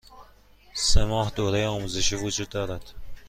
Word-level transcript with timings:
سه 0.85 1.05
ماه 1.05 1.31
دوره 1.35 1.67
آزمایشی 1.67 2.15
وجود 2.15 2.49
دارد. 2.49 2.85